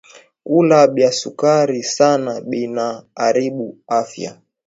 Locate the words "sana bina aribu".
1.95-3.67